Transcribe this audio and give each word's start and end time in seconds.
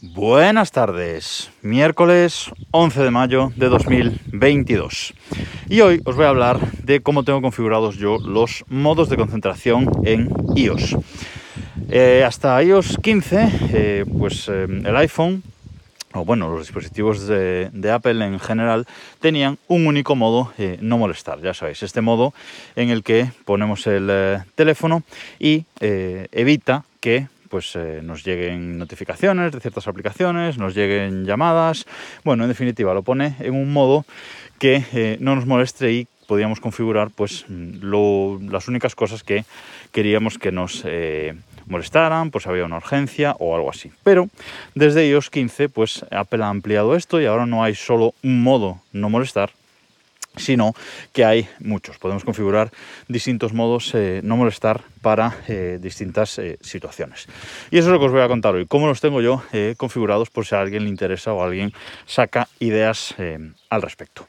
Buenas 0.00 0.70
tardes, 0.70 1.50
miércoles 1.60 2.52
11 2.70 3.02
de 3.02 3.10
mayo 3.10 3.52
de 3.56 3.68
2022 3.68 5.12
y 5.68 5.80
hoy 5.80 6.00
os 6.04 6.14
voy 6.14 6.24
a 6.24 6.28
hablar 6.28 6.60
de 6.84 7.00
cómo 7.00 7.24
tengo 7.24 7.42
configurados 7.42 7.96
yo 7.96 8.18
los 8.18 8.64
modos 8.68 9.08
de 9.08 9.16
concentración 9.16 9.90
en 10.04 10.30
iOS. 10.54 10.96
Eh, 11.90 12.22
hasta 12.24 12.62
iOS 12.62 12.96
15, 13.02 13.48
eh, 13.72 14.04
pues 14.16 14.48
eh, 14.48 14.68
el 14.68 14.96
iPhone 14.98 15.42
o 16.14 16.24
bueno, 16.24 16.48
los 16.48 16.60
dispositivos 16.60 17.26
de, 17.26 17.90
Apple 17.92 18.24
en 18.24 18.38
general 18.38 18.86
tenían 19.20 19.58
un 19.66 19.88
único 19.88 20.14
modo 20.14 20.52
no 20.80 20.96
molestar, 20.96 21.42
ya 21.42 21.54
sabéis, 21.54 21.82
este 21.82 22.02
modo 22.02 22.32
en 22.76 22.90
el 22.90 23.02
que 23.02 23.32
ponemos 23.44 23.84
el 23.88 24.42
teléfono 24.54 25.02
y 25.40 25.64
evita 25.80 26.84
que 27.00 27.26
pues 27.48 27.74
eh, 27.76 28.00
nos 28.02 28.24
lleguen 28.24 28.78
notificaciones 28.78 29.52
de 29.52 29.60
ciertas 29.60 29.88
aplicaciones, 29.88 30.58
nos 30.58 30.74
lleguen 30.74 31.24
llamadas. 31.24 31.86
Bueno, 32.24 32.44
en 32.44 32.48
definitiva, 32.48 32.94
lo 32.94 33.02
pone 33.02 33.36
en 33.40 33.54
un 33.54 33.72
modo 33.72 34.04
que 34.58 34.84
eh, 34.92 35.16
no 35.20 35.34
nos 35.34 35.46
moleste 35.46 35.92
y 35.92 36.06
podíamos 36.26 36.60
configurar 36.60 37.10
pues 37.10 37.46
las 37.48 38.68
únicas 38.68 38.94
cosas 38.94 39.24
que 39.24 39.44
queríamos 39.92 40.38
que 40.38 40.52
nos 40.52 40.82
eh, 40.84 41.34
molestaran, 41.66 42.30
pues 42.30 42.46
había 42.46 42.66
una 42.66 42.76
urgencia 42.76 43.34
o 43.38 43.56
algo 43.56 43.70
así. 43.70 43.90
Pero 44.02 44.28
desde 44.74 45.08
iOS 45.08 45.30
15, 45.30 45.70
pues 45.70 46.04
Apple 46.10 46.44
ha 46.44 46.48
ampliado 46.48 46.94
esto 46.94 47.20
y 47.20 47.26
ahora 47.26 47.46
no 47.46 47.64
hay 47.64 47.74
solo 47.74 48.14
un 48.22 48.42
modo 48.42 48.80
no 48.92 49.08
molestar, 49.08 49.50
sino 50.38 50.74
que 51.12 51.24
hay 51.24 51.48
muchos. 51.60 51.98
Podemos 51.98 52.24
configurar 52.24 52.70
distintos 53.08 53.52
modos 53.52 53.94
eh, 53.94 54.20
no 54.22 54.36
molestar 54.36 54.82
para 55.02 55.36
eh, 55.48 55.78
distintas 55.80 56.38
eh, 56.38 56.58
situaciones. 56.60 57.26
Y 57.70 57.78
eso 57.78 57.88
es 57.88 57.92
lo 57.92 57.98
que 57.98 58.06
os 58.06 58.12
voy 58.12 58.22
a 58.22 58.28
contar 58.28 58.54
hoy, 58.54 58.66
cómo 58.66 58.86
los 58.86 59.00
tengo 59.00 59.20
yo 59.20 59.42
configurados 59.76 60.30
por 60.30 60.46
si 60.46 60.54
a 60.54 60.60
alguien 60.60 60.84
le 60.84 60.90
interesa 60.90 61.32
o 61.32 61.42
alguien 61.42 61.72
saca 62.06 62.48
ideas 62.60 63.14
al 63.70 63.82
respecto. 63.82 64.26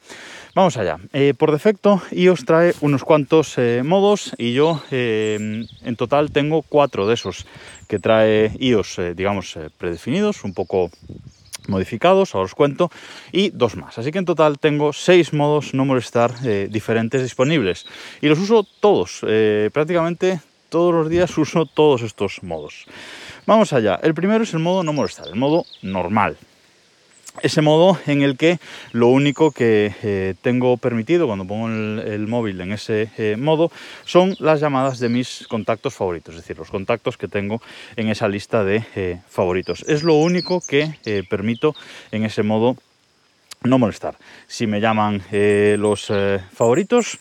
Vamos 0.55 0.77
allá. 0.77 0.97
por 1.37 1.51
defecto 1.51 2.01
iOS 2.11 2.45
trae 2.45 2.73
unos 2.81 3.03
cuantos 3.03 3.55
modos 3.83 4.33
y 4.37 4.53
yo 4.53 4.81
en 4.91 5.95
total 5.97 6.31
tengo 6.31 6.61
cuatro 6.63 7.07
de 7.07 7.13
esos 7.13 7.45
que 7.87 7.99
trae 7.99 8.51
iOS, 8.59 8.99
digamos, 9.15 9.57
predefinidos, 9.77 10.43
un 10.43 10.53
poco 10.53 10.91
modificados, 11.69 12.35
ahora 12.35 12.45
os 12.45 12.55
cuento, 12.55 12.91
y 13.31 13.49
dos 13.51 13.75
más. 13.75 13.97
Así 13.97 14.11
que 14.11 14.19
en 14.19 14.25
total 14.25 14.59
tengo 14.59 14.91
seis 14.93 15.33
modos 15.33 15.73
no 15.73 15.85
molestar 15.85 16.33
eh, 16.43 16.67
diferentes 16.69 17.21
disponibles. 17.21 17.85
Y 18.21 18.27
los 18.27 18.39
uso 18.39 18.65
todos, 18.79 19.21
eh, 19.27 19.69
prácticamente 19.71 20.41
todos 20.69 20.93
los 20.93 21.09
días 21.09 21.37
uso 21.37 21.65
todos 21.65 22.01
estos 22.01 22.43
modos. 22.43 22.85
Vamos 23.45 23.73
allá. 23.73 23.99
El 24.03 24.13
primero 24.13 24.43
es 24.43 24.53
el 24.53 24.59
modo 24.59 24.83
no 24.83 24.93
molestar, 24.93 25.27
el 25.27 25.35
modo 25.35 25.65
normal 25.81 26.37
ese 27.41 27.61
modo 27.61 27.97
en 28.07 28.21
el 28.21 28.37
que 28.37 28.59
lo 28.91 29.07
único 29.07 29.51
que 29.51 29.93
eh, 30.03 30.35
tengo 30.41 30.77
permitido 30.77 31.27
cuando 31.27 31.45
pongo 31.45 31.67
el, 31.67 32.27
móvil 32.27 32.59
en 32.61 32.71
ese 32.71 33.11
eh, 33.17 33.35
modo 33.37 33.71
son 34.05 34.35
las 34.39 34.59
llamadas 34.59 34.99
de 34.99 35.09
mis 35.09 35.45
contactos 35.47 35.93
favoritos, 35.93 36.35
es 36.35 36.41
decir, 36.41 36.57
los 36.57 36.71
contactos 36.71 37.17
que 37.17 37.27
tengo 37.27 37.61
en 37.95 38.09
esa 38.09 38.27
lista 38.27 38.63
de 38.63 38.83
eh, 38.95 39.21
favoritos. 39.27 39.85
Es 39.87 40.03
lo 40.03 40.15
único 40.15 40.61
que 40.61 40.93
permito 41.29 41.75
en 42.11 42.25
ese 42.25 42.43
modo 42.43 42.75
no 43.63 43.77
molestar. 43.77 44.17
Si 44.47 44.67
me 44.67 44.79
llaman 44.79 45.21
los 45.31 46.11
favoritos, 46.53 47.19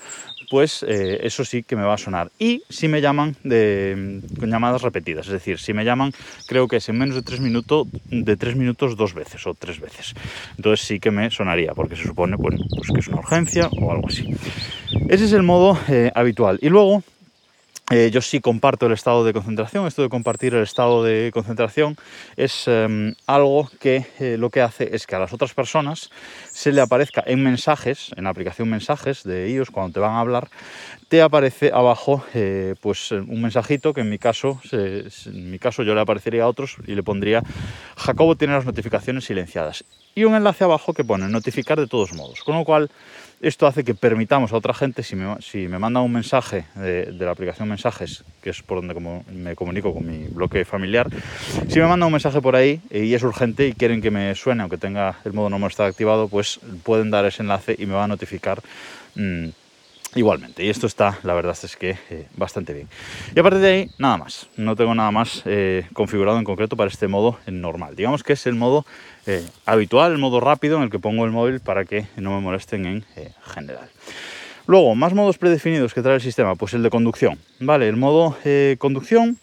pues 0.50 0.82
eh, 0.82 1.20
eso 1.22 1.44
sí 1.44 1.62
que 1.62 1.76
me 1.76 1.82
va 1.82 1.94
a 1.94 1.98
sonar. 1.98 2.30
Y 2.38 2.62
si 2.68 2.88
me 2.88 3.00
llaman 3.00 3.36
de, 3.44 4.20
con 4.38 4.50
llamadas 4.50 4.82
repetidas, 4.82 5.26
es 5.26 5.32
decir, 5.32 5.58
si 5.58 5.72
me 5.72 5.84
llaman, 5.84 6.12
creo 6.46 6.68
que 6.68 6.76
es 6.76 6.88
en 6.88 6.98
menos 6.98 7.14
de 7.14 7.22
tres 7.22 7.40
minutos, 7.40 7.86
de 8.10 8.36
tres 8.36 8.56
minutos 8.56 8.96
dos 8.96 9.14
veces 9.14 9.46
o 9.46 9.54
tres 9.54 9.80
veces. 9.80 10.14
Entonces 10.56 10.86
sí 10.86 11.00
que 11.00 11.10
me 11.10 11.30
sonaría, 11.30 11.72
porque 11.74 11.96
se 11.96 12.04
supone 12.04 12.36
bueno, 12.36 12.58
pues 12.74 12.88
que 12.92 13.00
es 13.00 13.08
una 13.08 13.18
urgencia 13.18 13.68
o 13.80 13.92
algo 13.92 14.08
así. 14.08 14.28
Ese 15.08 15.24
es 15.24 15.32
el 15.32 15.42
modo 15.42 15.78
eh, 15.88 16.10
habitual. 16.14 16.58
Y 16.62 16.68
luego 16.68 17.02
eh, 17.90 18.10
yo 18.12 18.20
sí 18.20 18.40
comparto 18.40 18.84
el 18.84 18.92
estado 18.92 19.24
de 19.24 19.32
concentración. 19.32 19.86
Esto 19.86 20.02
de 20.02 20.10
compartir 20.10 20.54
el 20.54 20.62
estado 20.62 21.02
de 21.02 21.30
concentración 21.32 21.96
es 22.36 22.68
em, 22.68 23.14
algo 23.26 23.70
que 23.80 24.04
eh, 24.18 24.36
lo 24.38 24.50
que 24.50 24.60
hace 24.60 24.94
es 24.94 25.06
que 25.06 25.16
a 25.16 25.18
las 25.18 25.32
otras 25.32 25.54
personas 25.54 26.10
se 26.50 26.70
le 26.70 26.82
aparezca 26.82 27.24
en 27.26 27.42
mensajes, 27.42 28.10
en 28.16 28.24
la 28.24 28.30
aplicación 28.30 28.68
mensajes 28.68 29.24
de 29.24 29.46
ellos 29.46 29.70
cuando 29.70 29.94
te 29.94 30.00
van 30.00 30.12
a 30.12 30.20
hablar, 30.20 30.48
te 31.08 31.22
aparece 31.22 31.70
abajo 31.72 32.22
eh, 32.34 32.74
pues 32.82 33.10
un 33.10 33.40
mensajito 33.40 33.94
que 33.94 34.02
en 34.02 34.10
mi 34.10 34.18
caso, 34.18 34.60
en 34.70 35.50
mi 35.50 35.58
caso 35.58 35.82
yo 35.82 35.94
le 35.94 36.02
aparecería 36.02 36.42
a 36.42 36.48
otros 36.48 36.76
y 36.86 36.94
le 36.94 37.02
pondría 37.02 37.42
Jacobo 37.96 38.36
tiene 38.36 38.52
las 38.52 38.66
notificaciones 38.66 39.24
silenciadas 39.24 39.84
y 40.14 40.24
un 40.24 40.34
enlace 40.34 40.64
abajo 40.64 40.92
que 40.92 41.04
pone 41.04 41.28
notificar 41.28 41.78
de 41.78 41.86
todos 41.86 42.12
modos. 42.12 42.42
Con 42.42 42.56
lo 42.56 42.64
cual 42.64 42.90
esto 43.40 43.66
hace 43.66 43.84
que 43.84 43.94
permitamos 43.94 44.52
a 44.52 44.56
otra 44.56 44.74
gente, 44.74 45.02
si 45.02 45.16
me, 45.16 45.40
si 45.40 45.68
me 45.68 45.78
manda 45.78 46.00
un 46.00 46.12
mensaje 46.12 46.64
de, 46.74 47.12
la 47.12 47.30
aplicación 47.30 47.68
Mensajes, 47.68 48.24
que 48.42 48.50
es 48.50 48.62
por 48.62 48.78
donde 48.78 48.94
como 48.94 49.24
me 49.32 49.54
comunico 49.54 49.92
con 49.92 50.06
mi 50.06 50.26
bloque 50.28 50.64
familiar, 50.64 51.08
si 51.68 51.78
me 51.78 51.86
manda 51.86 52.06
un 52.06 52.12
mensaje 52.12 52.40
por 52.40 52.56
ahí 52.56 52.80
y 52.90 53.14
es 53.14 53.22
urgente 53.22 53.68
y 53.68 53.72
quieren 53.72 54.00
que 54.00 54.10
me 54.10 54.34
suene, 54.34 54.62
aunque 54.62 54.78
tenga 54.78 55.18
el 55.24 55.32
modo 55.32 55.50
no 55.50 55.58
molestar 55.58 55.86
activado, 55.86 56.28
pues 56.28 56.60
pueden 56.82 57.10
dar 57.10 57.24
ese 57.26 57.42
enlace 57.42 57.76
y 57.78 57.86
me 57.86 57.94
va 57.94 58.04
a 58.04 58.08
notificar. 58.08 58.60
Mm, 59.14 59.48
igualmente. 60.14 60.64
Y 60.64 60.70
esto 60.70 60.86
está, 60.86 61.18
la 61.22 61.34
verdad 61.34 61.56
es 61.62 61.76
que 61.76 61.96
eh, 62.10 62.26
bastante 62.36 62.72
bien. 62.72 62.88
Y 63.34 63.38
a 63.38 63.42
partir 63.42 63.60
de 63.60 63.68
ahí, 63.68 63.90
nada 63.98 64.16
más. 64.16 64.48
No 64.56 64.76
tengo 64.76 64.94
nada 64.94 65.10
más 65.10 65.42
eh, 65.44 65.86
configurado 65.92 66.38
en 66.38 66.44
concreto 66.44 66.76
para 66.76 66.90
este 66.90 67.08
modo 67.08 67.38
normal. 67.46 67.94
Digamos 67.96 68.22
que 68.22 68.32
es 68.32 68.46
el 68.46 68.54
modo 68.54 68.86
eh, 69.28 69.46
habitual, 69.66 70.12
el 70.12 70.18
modo 70.18 70.40
rápido 70.40 70.78
en 70.78 70.84
el 70.84 70.90
que 70.90 70.98
pongo 70.98 71.24
el 71.24 71.30
móvil 71.30 71.60
para 71.60 71.84
que 71.84 72.06
no 72.16 72.34
me 72.34 72.40
molesten 72.40 72.86
en 72.86 73.04
general. 73.44 73.88
Luego, 74.66 74.94
más 74.94 75.14
modos 75.14 75.38
predefinidos 75.38 75.94
que 75.94 76.02
trae 76.02 76.16
el 76.16 76.20
sistema, 76.20 76.56
pues 76.56 76.74
el 76.74 76.82
de 76.82 76.90
conducción. 76.90 77.38
Vale, 77.60 77.88
el 77.88 77.96
modo 77.96 78.36
conducción 78.78 79.38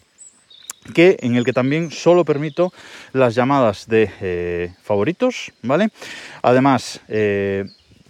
que 0.94 1.18
en 1.22 1.36
el 1.36 1.46
que 1.46 1.54
también 1.54 1.90
solo 1.92 2.26
permito 2.26 2.74
las 3.14 3.34
llamadas 3.34 3.88
de 3.88 4.72
favoritos, 4.84 5.52
¿vale? 5.64 5.90
Además, 6.44 7.02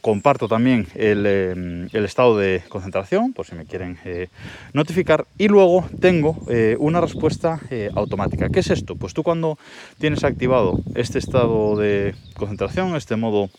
comparto 0.06 0.48
también 0.48 0.86
em, 0.94 1.90
el, 1.92 2.06
estado 2.06 2.38
de 2.38 2.62
concentración, 2.70 3.34
por 3.34 3.48
si 3.48 3.56
me 3.56 3.66
quieren 3.66 3.98
eh, 4.06 4.28
notificar, 4.72 5.26
y 5.36 5.48
luego 5.48 5.84
tengo 6.00 6.38
eh, 6.48 6.76
una 6.78 7.02
respuesta 7.02 7.60
eh, 7.72 7.90
automática. 7.96 8.50
¿Qué 8.50 8.60
es 8.60 8.70
esto? 8.70 8.96
Pues 8.96 9.16
tú 9.16 9.24
cuando 9.24 9.58
tienes 9.98 10.24
activado 10.24 10.78
este 10.94 11.18
estado 11.18 11.76
de 11.76 12.14
concentración, 12.36 12.96
este 12.96 13.16
modo, 13.16 13.50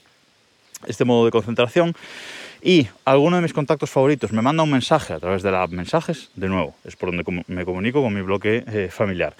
este 0.87 1.05
modo 1.05 1.25
de 1.25 1.33
concentración, 1.33 1.97
y 2.63 2.87
alguno 3.05 3.35
de 3.35 3.43
mis 3.43 3.53
contactos 3.53 3.91
favoritos 3.91 4.31
me 4.31 4.41
manda 4.41 4.63
un 4.63 4.71
mensaje 4.71 5.15
a 5.15 5.19
través 5.19 5.43
de 5.43 5.51
la 5.51 5.65
app 5.65 5.73
Mensajes, 5.73 6.31
de 6.37 6.49
nuevo, 6.49 6.77
es 6.85 6.95
por 6.95 7.11
donde 7.11 7.25
me 7.49 7.65
comunico 7.65 8.01
con 8.03 8.15
mi 8.15 8.23
bloque 8.23 8.89
familiar 8.93 9.35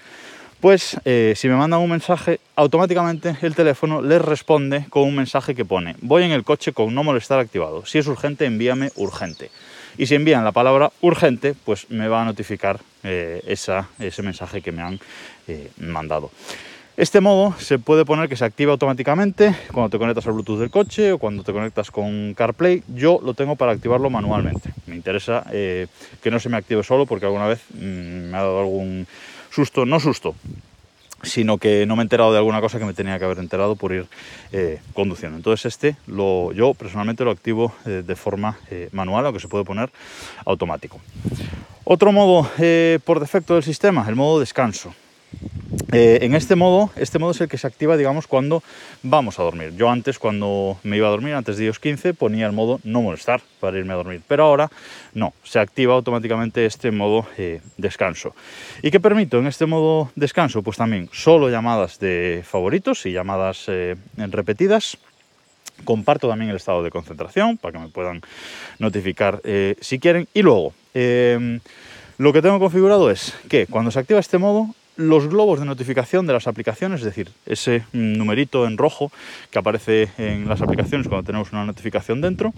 pues 0.59 0.97
eh, 1.05 1.33
si 1.35 1.47
me 1.47 1.55
mandan 1.55 1.81
un 1.81 1.89
mensaje, 1.89 2.39
automáticamente 2.55 3.37
el 3.41 3.55
teléfono 3.55 4.01
les 4.01 4.21
responde 4.21 4.85
con 4.89 5.03
un 5.03 5.15
mensaje 5.15 5.53
que 5.53 5.65
pone, 5.65 5.95
voy 6.01 6.23
en 6.23 6.31
el 6.31 6.43
coche 6.43 6.73
con 6.73 6.93
no 6.95 7.03
molestar 7.03 7.39
activado, 7.39 7.85
si 7.85 7.99
es 7.99 8.07
urgente 8.07 8.45
envíame 8.45 8.91
urgente. 8.95 9.51
Y 9.99 10.05
si 10.05 10.13
envían 10.13 10.43
la 10.43 10.51
palabra 10.51 10.91
urgente, 11.01 11.55
pues 11.65 11.89
me 11.89 12.07
va 12.07 12.21
a 12.21 12.25
notificar 12.25 12.79
eh, 13.03 13.41
ese 13.47 14.21
mensaje 14.21 14.61
que 14.61 14.71
me 14.71 14.83
han 14.83 14.99
eh, 15.47 15.71
mandado. 15.79 16.29
Este 16.97 17.19
modo 17.19 17.55
se 17.59 17.79
puede 17.79 18.05
poner 18.05 18.29
que 18.29 18.35
se 18.35 18.45
activa 18.45 18.73
automáticamente 18.73 19.55
cuando 19.71 19.89
te 19.89 19.97
conectas 19.97 20.27
al 20.27 20.33
Bluetooth 20.33 20.59
del 20.59 20.69
coche 20.69 21.13
o 21.13 21.17
cuando 21.17 21.43
te 21.43 21.51
conectas 21.51 21.89
con 21.89 22.35
CarPlay. 22.35 22.83
Yo 22.93 23.19
lo 23.23 23.33
tengo 23.33 23.55
para 23.55 23.71
activarlo 23.71 24.11
manualmente. 24.11 24.71
Me 24.85 24.95
interesa 24.95 25.43
que 25.51 26.31
no 26.31 26.39
se 26.39 26.49
me 26.49 26.57
active 26.57 26.83
solo 26.83 27.05
porque 27.05 27.25
alguna 27.25 27.47
vez 27.47 27.61
mm, 27.73 28.31
me 28.31 28.37
ha 28.37 28.41
dado 28.41 28.59
algún 28.59 29.07
susto, 29.57 29.87
no 29.87 29.99
susto, 29.99 30.35
sino 31.23 31.57
que 31.57 31.87
no 31.87 31.95
me 31.95 32.03
he 32.03 32.05
enterado 32.05 32.31
de 32.31 32.37
alguna 32.37 32.61
cosa 32.61 32.77
que 32.77 32.85
me 32.85 32.93
tenía 32.93 33.17
que 33.17 33.25
haber 33.25 33.39
enterado 33.39 33.75
por 33.75 33.91
ir 33.91 34.05
eh, 34.51 34.79
conduciendo. 34.93 35.35
Entonces 35.35 35.65
este 35.65 35.95
lo, 36.05 36.51
yo 36.51 36.75
personalmente 36.75 37.23
lo 37.23 37.31
activo 37.31 37.73
eh, 37.87 38.03
de 38.05 38.15
forma 38.15 38.59
eh, 38.69 38.89
manual, 38.91 39.25
aunque 39.25 39.39
se 39.39 39.47
puede 39.47 39.65
poner 39.65 39.89
automático. 40.45 40.99
Otro 41.85 42.11
modo 42.11 42.47
por 43.03 43.19
defecto 43.19 43.55
del 43.55 43.63
sistema, 43.63 44.05
el 44.07 44.15
modo 44.15 44.41
descanso. 44.41 44.93
Eh, 45.93 46.19
en 46.23 46.35
este 46.35 46.55
modo, 46.55 46.89
este 46.97 47.17
modo 47.17 47.31
es 47.31 47.39
el 47.39 47.47
que 47.47 47.57
se 47.57 47.65
activa, 47.65 47.95
digamos, 47.95 48.27
cuando 48.27 48.61
vamos 49.03 49.39
a 49.39 49.43
dormir. 49.43 49.73
Yo 49.77 49.89
antes, 49.89 50.19
cuando 50.19 50.77
me 50.83 50.97
iba 50.97 51.07
a 51.07 51.11
dormir, 51.11 51.33
antes 51.33 51.57
de 51.57 51.65
iOS 51.65 51.79
15, 51.79 52.13
ponía 52.13 52.45
el 52.45 52.51
modo 52.51 52.81
no 52.83 53.01
molestar 53.01 53.41
para 53.61 53.77
irme 53.77 53.93
a 53.93 53.95
dormir. 53.95 54.21
Pero 54.27 54.43
ahora 54.43 54.69
no, 55.13 55.33
se 55.43 55.59
activa 55.59 55.93
automáticamente 55.93 56.65
este 56.65 56.91
modo 56.91 57.25
eh, 57.37 57.61
descanso. 57.77 58.35
¿Y 58.81 58.91
qué 58.91 58.99
permito 58.99 59.39
en 59.39 59.47
este 59.47 59.65
modo 59.65 60.11
descanso? 60.15 60.61
Pues 60.61 60.75
también 60.75 61.09
solo 61.13 61.49
llamadas 61.49 61.99
de 61.99 62.43
favoritos 62.45 63.05
y 63.05 63.13
llamadas 63.13 63.63
eh, 63.67 63.95
repetidas. 64.17 64.97
Comparto 65.85 66.27
también 66.27 66.49
el 66.49 66.57
estado 66.57 66.83
de 66.83 66.91
concentración 66.91 67.57
para 67.57 67.71
que 67.71 67.79
me 67.79 67.87
puedan 67.89 68.21
notificar 68.79 69.41
si 69.79 69.99
quieren. 69.99 70.27
Y 70.33 70.41
luego, 70.41 70.73
lo 70.95 72.33
que 72.33 72.41
tengo 72.41 72.57
configurado 72.57 73.11
es 73.11 73.35
que 73.47 73.67
cuando 73.67 73.91
se 73.91 73.99
activa 73.99 74.19
este 74.19 74.39
modo, 74.39 74.73
los 74.97 75.29
globos 75.29 75.59
de 75.59 75.65
notificación 75.65 76.27
de 76.27 76.33
las 76.33 76.47
aplicaciones, 76.47 76.99
es 76.99 77.05
decir, 77.05 77.29
ese 77.45 77.83
numerito 77.93 78.67
en 78.67 78.77
rojo 78.77 79.11
que 79.51 79.59
aparece 79.59 80.09
en 80.17 80.49
las 80.49 80.61
aplicaciones 80.61 81.07
cuando 81.07 81.25
tenemos 81.25 81.51
una 81.51 81.65
notificación 81.65 82.19
dentro, 82.19 82.53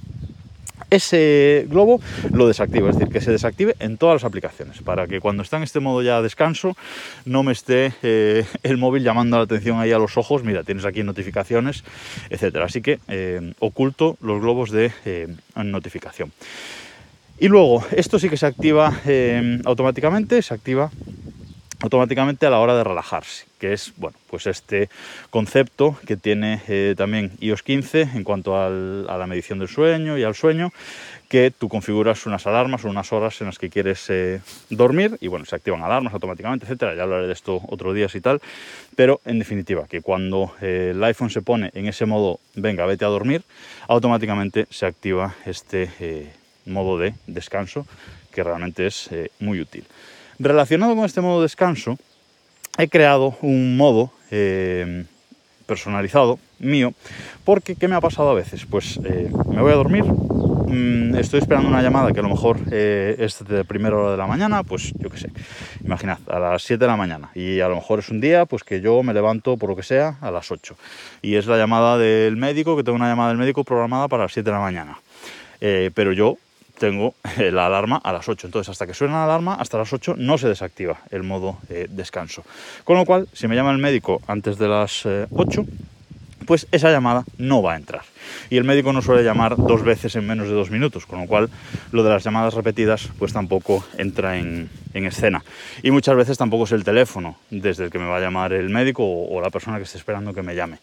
ese 0.89 1.68
globo 1.69 2.01
lo 2.31 2.47
desactiva, 2.47 2.89
es 2.89 2.97
decir, 2.97 3.13
que 3.13 3.21
se 3.21 3.31
desactive 3.31 3.75
en 3.80 3.97
todas 3.97 4.15
las 4.15 4.24
aplicaciones, 4.24 4.81
para 4.81 5.07
que 5.07 5.19
cuando 5.19 5.44
está 5.44 5.57
en 5.57 5.63
este 5.63 5.80
modo 5.80 6.01
ya 6.01 6.21
descanso 6.21 6.75
no 7.25 7.44
me 7.44 7.51
esté 7.51 7.94
eh, 8.01 8.45
el 8.63 8.77
móvil 8.77 9.03
llamando 9.03 9.38
la 9.38 9.44
atención 9.44 9.80
ahí 9.80 9.91
a 9.91 10.00
los 10.00 10.18
ojos, 10.18 10.44
mira, 10.44 10.63
tienes 10.63 10.86
aquí 10.86 11.03
notificaciones, 11.03 11.83
etcétera. 12.30 12.65
Así 12.65 12.81
que 12.81 13.00
eh, 13.07 13.53
oculto 13.59 14.18
los 14.21 14.41
globos 14.41 14.71
de 14.71 14.91
eh, 15.06 15.27
notificación. 15.56 16.31
Y 17.39 17.47
luego, 17.47 17.86
esto 17.91 18.19
sí 18.19 18.27
que 18.27 18.36
se 18.36 18.45
activa 18.45 19.00
automáticamente, 19.63 20.41
se 20.41 20.53
activa 20.53 20.91
automáticamente 21.81 22.45
a 22.45 22.49
la 22.49 22.59
hora 22.59 22.75
de 22.75 22.83
relajarse, 22.83 23.45
que 23.57 23.71
es 23.71 23.93
bueno, 23.95 24.17
pues 24.29 24.47
este 24.47 24.89
concepto 25.29 25.97
que 26.05 26.17
tiene 26.17 26.61
eh, 26.67 26.93
también 26.97 27.31
iOS 27.39 27.63
15 27.63 28.01
en 28.15 28.23
cuanto 28.23 28.57
a 28.57 28.69
la 28.69 29.27
medición 29.27 29.59
del 29.59 29.69
sueño 29.69 30.17
y 30.17 30.23
al 30.23 30.35
sueño, 30.35 30.73
que 31.29 31.51
tú 31.51 31.69
configuras 31.69 32.25
unas 32.25 32.45
alarmas 32.47 32.83
unas 32.83 33.13
horas 33.13 33.39
en 33.39 33.47
las 33.47 33.59
que 33.59 33.69
quieres 33.69 34.09
eh, 34.09 34.41
dormir 34.69 35.17
y 35.21 35.27
bueno, 35.27 35.45
se 35.45 35.55
activan 35.55 35.81
alarmas 35.81 36.13
automáticamente, 36.13 36.65
etcétera. 36.65 36.95
Ya 36.95 37.03
hablaré 37.03 37.27
de 37.27 37.33
esto 37.33 37.61
otros 37.69 37.95
días 37.95 38.13
y 38.15 38.21
tal, 38.21 38.41
pero 38.95 39.21
en 39.25 39.39
definitiva, 39.39 39.87
que 39.87 40.01
cuando 40.01 40.53
eh, 40.61 40.91
el 40.93 41.03
iPhone 41.03 41.29
se 41.29 41.41
pone 41.41 41.71
en 41.75 41.87
ese 41.87 42.05
modo, 42.05 42.39
venga, 42.55 42.85
vete 42.85 43.05
a 43.05 43.09
dormir, 43.09 43.43
automáticamente 43.87 44.67
se 44.69 44.85
activa 44.85 45.35
este 45.45 46.33
modo 46.65 46.97
de 46.97 47.13
descanso 47.27 47.87
que 48.33 48.43
realmente 48.43 48.85
es 48.85 49.09
muy 49.39 49.61
útil. 49.61 49.85
Relacionado 50.39 50.95
con 50.95 51.03
este 51.03 51.19
modo 51.19 51.41
descanso, 51.41 51.97
he 52.77 52.88
creado 52.88 53.36
un 53.41 53.75
modo 53.75 54.09
eh, 54.31 55.03
personalizado 55.65 56.39
mío, 56.59 56.94
porque 57.44 57.75
¿qué 57.75 57.89
me 57.89 57.95
ha 57.95 58.00
pasado 58.00 58.30
a 58.30 58.33
veces? 58.36 58.65
Pues 58.65 59.01
eh, 59.03 59.30
me 59.50 59.62
voy 59.62 59.74
a 59.74 59.75
dormir, 59.75 60.06
mm, 60.06 61.15
estoy 61.15 61.41
esperando 61.41 61.68
una 61.68 61.81
llamada 61.81 62.13
que 62.13 62.21
a 62.21 62.24
lo 62.24 62.30
mejor 62.30 62.57
eh, 62.71 63.18
es 63.19 63.44
de 63.45 63.65
primera 63.65 63.97
hora 63.97 64.12
de 64.12 64.18
la 64.18 64.27
mañana, 64.27 64.63
pues 64.63 64.94
yo 64.97 65.09
qué 65.09 65.18
sé, 65.18 65.30
imaginad, 65.83 66.19
a 66.30 66.39
las 66.39 66.63
7 66.63 66.86
de 66.86 66.88
la 66.88 66.95
mañana, 66.95 67.31
y 67.36 67.59
a 67.59 67.68
lo 67.68 67.75
mejor 67.75 68.00
es 68.00 68.07
un 68.07 68.21
día 68.21 68.45
pues 68.45 68.63
que 68.63 68.80
yo 68.80 69.03
me 69.03 69.13
levanto 69.13 69.57
por 69.57 69.71
lo 69.71 69.75
que 69.75 69.83
sea 69.83 70.19
a 70.21 70.31
las 70.31 70.51
8, 70.51 70.74
y 71.21 71.36
es 71.36 71.47
la 71.47 71.57
llamada 71.57 71.97
del 71.97 72.38
médico, 72.38 72.77
que 72.77 72.83
tengo 72.86 72.95
una 72.95 73.09
llamada 73.09 73.30
del 73.30 73.39
médico 73.39 73.65
programada 73.65 74.07
para 74.07 74.24
las 74.24 74.31
7 74.31 74.50
de 74.50 74.56
la 74.56 74.62
mañana. 74.62 75.00
pero 75.59 76.13
yo 76.13 76.38
tengo 76.79 77.13
eh, 77.37 77.51
la 77.51 77.67
alarma 77.67 77.97
a 77.97 78.11
las 78.11 78.27
8. 78.27 78.47
Entonces, 78.47 78.69
hasta 78.69 78.87
que 78.87 78.95
suena 78.95 79.15
la 79.15 79.25
alarma, 79.25 79.55
hasta 79.55 79.77
las 79.77 79.93
8 79.93 80.15
no 80.17 80.37
se 80.37 80.47
desactiva 80.47 80.97
el 81.11 81.23
modo 81.23 81.57
eh, 81.69 81.87
descanso. 81.89 82.43
Con 82.83 82.97
lo 82.97 83.05
cual, 83.05 83.27
si 83.33 83.47
me 83.47 83.55
llama 83.55 83.71
el 83.71 83.77
médico 83.77 84.21
antes 84.25 84.57
de 84.57 84.67
las 84.67 85.05
8, 85.05 85.61
eh, 85.61 85.65
pues 86.47 86.65
esa 86.71 86.89
llamada 86.89 87.25
no 87.37 87.61
va 87.61 87.73
a 87.73 87.77
entrar. 87.77 88.01
Y 88.49 88.57
el 88.57 88.63
médico 88.63 88.91
no 88.91 89.03
suele 89.03 89.23
llamar 89.23 89.55
dos 89.55 89.83
veces 89.83 90.15
en 90.15 90.25
menos 90.25 90.47
de 90.47 90.53
dos 90.53 90.71
minutos, 90.71 91.05
con 91.05 91.19
lo 91.19 91.27
cual 91.27 91.49
lo 91.91 92.03
de 92.03 92.09
las 92.09 92.23
llamadas 92.23 92.55
repetidas 92.55 93.09
pues 93.19 93.33
tampoco 93.33 93.83
entra 93.97 94.37
en, 94.39 94.69
escena. 94.94 95.44
Y 95.83 95.91
muchas 95.91 96.15
veces 96.15 96.38
tampoco 96.38 96.65
es 96.65 96.71
el 96.71 96.83
teléfono 96.83 97.38
desde 97.50 97.86
el 97.86 97.89
que 97.89 98.00
me 98.00 98.06
va 98.06 98.18
a 98.18 98.19
llamar 98.19 98.53
el 98.53 98.69
médico 98.69 99.03
o, 99.03 99.38
o 99.38 99.41
la 99.41 99.50
persona 99.50 99.77
que 99.77 99.83
esté 99.83 99.97
esperando 99.97 100.33
que 100.33 100.41
me 100.41 100.56
llame. 100.56 100.80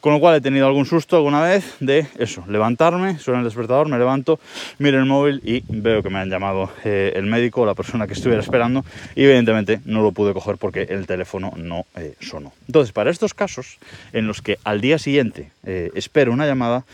Con 0.00 0.12
lo 0.12 0.20
cual 0.20 0.36
he 0.36 0.40
tenido 0.40 0.66
algún 0.66 0.86
susto 0.86 1.16
alguna 1.16 1.42
vez 1.42 1.74
de 1.80 2.06
eso, 2.18 2.44
levantarme, 2.46 3.18
suena 3.18 3.40
el 3.40 3.44
despertador, 3.44 3.88
me 3.88 3.98
levanto, 3.98 4.38
miro 4.78 4.98
el 4.98 5.06
móvil 5.06 5.40
y 5.44 5.64
veo 5.68 6.04
que 6.04 6.10
me 6.10 6.20
han 6.20 6.30
llamado 6.30 6.70
eh, 6.84 7.12
el 7.16 7.26
médico 7.26 7.62
o 7.62 7.66
la 7.66 7.74
persona 7.74 8.06
que 8.06 8.12
estuviera 8.12 8.40
esperando 8.40 8.84
y 9.16 9.24
evidentemente 9.24 9.80
no 9.86 10.02
lo 10.02 10.12
pude 10.12 10.32
coger 10.34 10.56
porque 10.56 10.82
el 10.82 11.06
teléfono 11.06 11.52
no 11.56 11.84
eh, 11.96 12.14
sonó. 12.20 12.52
Entonces, 12.68 12.92
para 12.92 13.10
estos 13.10 13.34
casos 13.34 13.78
en 14.12 14.28
los 14.28 14.40
que 14.40 14.58
al 14.62 14.80
día 14.80 14.98
siguiente 14.98 15.50
eh, 15.64 15.90
espero 15.94 16.32
una 16.32 16.46
llamada, 16.46 16.84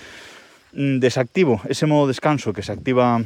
mm, 0.72 0.98
desactivo 0.98 1.60
ese 1.68 1.84
modo 1.84 2.08
descanso 2.08 2.54
que 2.54 2.62
se 2.62 2.72
activa 2.72 3.22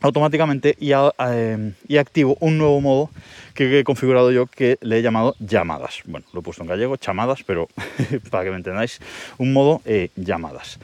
automáticamente 0.00 0.76
em, 0.80 1.74
y, 1.88 1.96
activo 1.96 2.36
un 2.40 2.58
nuevo 2.58 2.80
modo 2.80 3.10
que 3.54 3.80
he 3.80 3.84
configurado 3.84 4.32
yo 4.32 4.46
que 4.46 4.78
le 4.80 4.98
he 4.98 5.02
llamado 5.02 5.36
llamadas. 5.38 6.00
Bueno, 6.06 6.26
lo 6.32 6.40
he 6.40 6.42
puesto 6.42 6.62
en 6.62 6.68
gallego, 6.68 6.96
chamadas, 6.96 7.42
pero 7.46 7.68
para 8.30 8.44
que 8.44 8.50
me 8.50 8.56
entendáis, 8.56 9.00
un 9.38 9.52
modo 9.52 9.82
eh, 9.84 10.10
llamadas. 10.16 10.78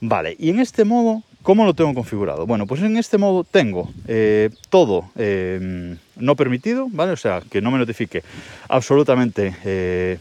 Vale, 0.00 0.36
y 0.38 0.50
en 0.50 0.60
este 0.60 0.84
modo, 0.84 1.22
¿cómo 1.42 1.64
lo 1.64 1.74
tengo 1.74 1.94
configurado? 1.94 2.46
Bueno, 2.46 2.66
pues 2.66 2.82
en 2.82 2.96
este 2.96 3.18
modo 3.18 3.44
tengo 3.44 3.90
eh, 4.06 4.50
todo 4.68 5.10
em, 5.16 5.96
no 6.16 6.36
permitido, 6.36 6.88
¿vale? 6.90 7.12
O 7.12 7.16
sea, 7.16 7.42
que 7.50 7.60
no 7.60 7.70
me 7.70 7.78
notifique 7.78 8.22
absolutamente 8.68 9.56
eh, 9.64 10.18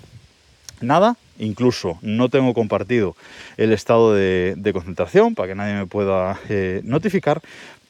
nada, 0.81 1.15
incluso 1.37 1.99
no 2.01 2.29
tengo 2.29 2.53
compartido 2.55 3.15
el 3.57 3.71
estado 3.71 4.15
de, 4.15 4.71
concentración 4.73 5.35
para 5.35 5.49
que 5.49 5.55
nadie 5.55 5.75
me 5.75 5.85
pueda 5.85 6.39
notificar, 6.83 7.41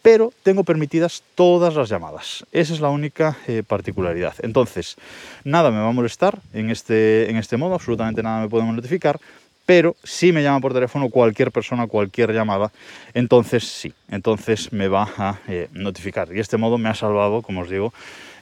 pero 0.08 0.32
tengo 0.42 0.64
permitidas 0.64 1.22
todas 1.36 1.76
las 1.76 1.90
llamadas. 1.90 2.46
Esa 2.54 2.74
es 2.74 2.80
la 2.80 2.88
única 2.88 3.36
eh, 3.46 3.62
particularidad. 3.62 4.36
Entonces, 4.42 4.96
nada 5.44 5.70
me 5.70 5.80
va 5.80 5.90
a 5.90 5.92
molestar 5.92 6.40
en 6.54 6.70
este, 6.70 7.30
en 7.30 7.36
este 7.36 7.58
modo, 7.58 7.74
absolutamente 7.74 8.24
nada 8.24 8.40
me 8.40 8.48
puede 8.48 8.64
notificar, 8.64 9.20
pero 9.66 9.98
si 10.06 10.32
me 10.32 10.42
llama 10.42 10.62
por 10.62 10.74
teléfono 10.74 11.10
cualquier 11.10 11.52
persona, 11.52 11.88
cualquier 11.88 12.32
llamada, 12.32 12.72
entonces 13.14 13.66
sí, 13.68 13.94
entonces 14.08 14.72
me 14.72 14.88
va 14.88 15.10
a 15.18 15.40
eh, 15.50 15.68
notificar. 15.74 16.34
Y 16.34 16.40
este 16.40 16.56
modo 16.56 16.78
me 16.78 16.88
ha 16.88 16.96
salvado, 16.96 17.42
como 17.42 17.64
os 17.64 17.70
digo, 17.70 17.94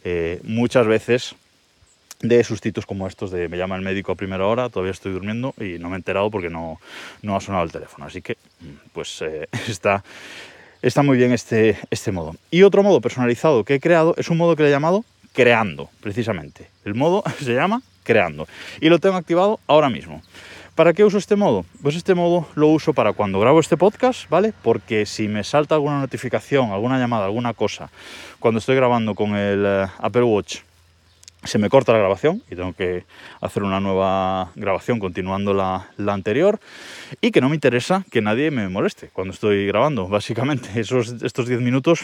eh, 0.03 0.41
muchas 0.43 0.85
veces 0.85 1.33
de 2.21 2.43
sustitos 2.43 2.85
como 2.85 3.07
estos 3.07 3.31
de 3.31 3.49
me 3.49 3.57
llama 3.57 3.75
el 3.75 3.81
médico 3.81 4.11
a 4.11 4.15
primera 4.15 4.45
hora, 4.45 4.69
todavía 4.69 4.91
estoy 4.91 5.13
durmiendo 5.13 5.55
y 5.59 5.79
no 5.79 5.89
me 5.89 5.95
he 5.95 5.97
enterado 5.97 6.29
porque 6.29 6.51
no, 6.51 6.79
no 7.23 7.35
ha 7.35 7.41
sonado 7.41 7.63
el 7.63 7.71
teléfono. 7.71 8.05
Así 8.05 8.21
que, 8.21 8.37
pues 8.93 9.23
está 9.67 10.03
está 10.87 11.01
muy 11.01 11.17
bien 11.17 11.31
este, 11.31 11.77
este 11.89 12.11
modo. 12.11 12.35
Y 12.51 12.61
otro 12.61 12.83
modo 12.83 13.01
personalizado 13.01 13.63
que 13.63 13.75
he 13.75 13.79
creado 13.79 14.13
es 14.17 14.29
un 14.29 14.37
modo 14.37 14.55
que 14.55 14.63
le 14.63 14.69
he 14.69 14.71
llamado 14.71 15.03
creando, 15.33 15.89
precisamente. 15.99 16.69
El 16.85 16.93
modo 16.93 17.23
se 17.39 17.53
llama 17.55 17.81
creando. 18.03 18.47
Y 18.81 18.89
lo 18.89 18.99
tengo 18.99 19.15
activado 19.15 19.59
ahora 19.67 19.89
mismo. 19.89 20.21
¿Para 20.75 20.93
qué 20.93 21.03
uso 21.03 21.17
este 21.17 21.35
modo? 21.35 21.65
Pues 21.81 21.95
este 21.95 22.13
modo 22.13 22.47
lo 22.55 22.67
uso 22.67 22.93
para 22.93 23.13
cuando 23.13 23.39
grabo 23.39 23.59
este 23.59 23.77
podcast, 23.77 24.29
¿vale? 24.29 24.53
Porque 24.61 25.05
si 25.05 25.27
me 25.27 25.43
salta 25.43 25.73
alguna 25.73 25.99
notificación, 25.99 26.71
alguna 26.71 26.99
llamada, 26.99 27.25
alguna 27.25 27.53
cosa, 27.53 27.89
cuando 28.39 28.59
estoy 28.59 28.75
grabando 28.75 29.15
con 29.15 29.35
el 29.35 29.63
eh, 29.65 29.87
Apple 29.99 30.23
Watch 30.23 30.59
se 31.45 31.57
me 31.57 31.69
corta 31.69 31.93
la 31.93 31.99
grabación 31.99 32.41
y 32.49 32.55
tengo 32.55 32.73
que 32.73 33.05
hacer 33.41 33.63
una 33.63 33.79
nueva 33.79 34.51
grabación 34.55 34.99
continuando 34.99 35.53
la, 35.53 35.87
anterior 36.07 36.59
y 37.21 37.31
que 37.31 37.41
no 37.41 37.49
me 37.49 37.55
interesa 37.55 38.05
que 38.11 38.21
nadie 38.21 38.51
me 38.51 38.67
moleste 38.69 39.09
cuando 39.13 39.33
estoy 39.33 39.67
grabando. 39.67 40.07
Básicamente 40.07 40.69
esos, 40.79 41.21
estos 41.23 41.47
10 41.47 41.61
minutos 41.61 42.01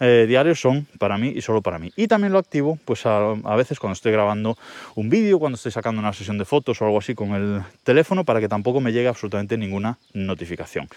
eh, 0.00 0.26
diarios 0.28 0.60
son 0.60 0.86
para 0.98 1.18
mí 1.18 1.32
y 1.34 1.40
solo 1.42 1.62
para 1.62 1.78
mí. 1.78 1.92
Y 1.96 2.08
también 2.08 2.32
lo 2.32 2.38
activo 2.38 2.78
pues 2.84 3.06
a, 3.06 3.32
a 3.32 3.56
veces 3.56 3.78
cuando 3.78 3.94
estoy 3.94 4.12
grabando 4.12 4.56
un 4.94 5.08
vídeo, 5.08 5.38
cuando 5.38 5.56
estoy 5.56 5.72
sacando 5.72 6.00
una 6.00 6.12
sesión 6.12 6.38
de 6.38 6.44
fotos 6.44 6.80
o 6.80 6.84
algo 6.84 6.98
así 6.98 7.14
con 7.14 7.34
el 7.34 7.62
teléfono 7.82 8.24
para 8.24 8.40
que 8.40 8.48
tampoco 8.48 8.80
me 8.80 8.92
llegue 8.92 9.08
absolutamente 9.08 9.56
ninguna 9.56 9.98
notificación. 10.12 10.88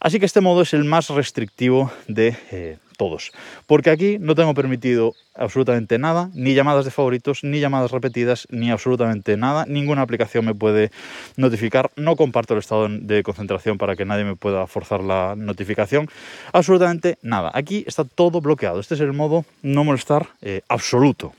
Así 0.00 0.20
que 0.20 0.26
este 0.26 0.40
modo 0.40 0.62
es 0.62 0.74
el 0.74 0.84
más 0.84 1.08
restrictivo 1.10 1.90
de 2.06 2.36
eh, 2.52 2.78
todos, 2.96 3.32
porque 3.66 3.90
aquí 3.90 4.18
no 4.20 4.34
tengo 4.34 4.54
permitido 4.54 5.14
absolutamente 5.34 5.98
nada, 5.98 6.30
ni 6.34 6.54
llamadas 6.54 6.84
de 6.84 6.90
favoritos, 6.90 7.42
ni 7.42 7.60
llamadas 7.60 7.92
repetidas, 7.92 8.46
ni 8.50 8.70
absolutamente 8.70 9.36
nada, 9.36 9.64
ninguna 9.66 10.02
aplicación 10.02 10.44
me 10.44 10.54
puede 10.54 10.90
notificar, 11.36 11.90
no 11.96 12.16
comparto 12.16 12.54
el 12.54 12.60
estado 12.60 12.88
de 12.88 13.22
concentración 13.22 13.78
para 13.78 13.96
que 13.96 14.04
nadie 14.04 14.24
me 14.24 14.36
pueda 14.36 14.66
forzar 14.66 15.02
la 15.02 15.34
notificación, 15.36 16.08
absolutamente 16.52 17.18
nada. 17.22 17.50
Aquí 17.54 17.84
está 17.86 18.04
todo 18.04 18.40
bloqueado, 18.40 18.80
este 18.80 18.94
es 18.94 19.00
el 19.00 19.12
modo 19.12 19.44
no 19.62 19.84
molestar 19.84 20.28
eh, 20.42 20.62
absoluto. 20.68 21.32